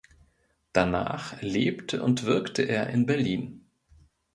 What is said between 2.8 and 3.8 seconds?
in Berlin.